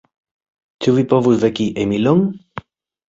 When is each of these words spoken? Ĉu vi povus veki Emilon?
Ĉu 0.85 0.95
vi 0.95 1.05
povus 1.13 1.37
veki 1.45 1.67
Emilon? 1.85 2.25